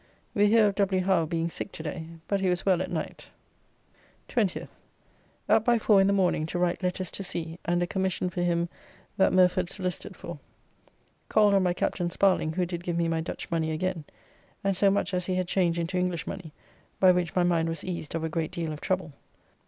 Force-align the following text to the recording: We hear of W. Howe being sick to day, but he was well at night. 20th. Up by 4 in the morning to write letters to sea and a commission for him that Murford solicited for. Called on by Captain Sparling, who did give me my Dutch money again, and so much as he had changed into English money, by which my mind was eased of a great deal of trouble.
We 0.33 0.47
hear 0.47 0.65
of 0.65 0.73
W. 0.73 1.01
Howe 1.03 1.27
being 1.27 1.51
sick 1.51 1.71
to 1.73 1.83
day, 1.83 2.07
but 2.27 2.41
he 2.41 2.49
was 2.49 2.65
well 2.65 2.81
at 2.81 2.89
night. 2.89 3.29
20th. 4.29 4.67
Up 5.47 5.63
by 5.63 5.77
4 5.77 6.01
in 6.01 6.07
the 6.07 6.11
morning 6.11 6.47
to 6.47 6.57
write 6.57 6.81
letters 6.81 7.11
to 7.11 7.23
sea 7.23 7.59
and 7.65 7.83
a 7.83 7.85
commission 7.85 8.27
for 8.31 8.41
him 8.41 8.67
that 9.17 9.31
Murford 9.31 9.69
solicited 9.69 10.17
for. 10.17 10.39
Called 11.29 11.53
on 11.53 11.63
by 11.65 11.73
Captain 11.73 12.09
Sparling, 12.09 12.53
who 12.53 12.65
did 12.65 12.83
give 12.83 12.97
me 12.97 13.07
my 13.07 13.21
Dutch 13.21 13.51
money 13.51 13.69
again, 13.69 14.05
and 14.63 14.75
so 14.75 14.89
much 14.89 15.13
as 15.13 15.27
he 15.27 15.35
had 15.35 15.47
changed 15.47 15.77
into 15.77 15.99
English 15.99 16.25
money, 16.25 16.51
by 16.99 17.11
which 17.11 17.35
my 17.35 17.43
mind 17.43 17.69
was 17.69 17.83
eased 17.83 18.15
of 18.15 18.23
a 18.23 18.27
great 18.27 18.49
deal 18.51 18.73
of 18.73 18.81
trouble. 18.81 19.13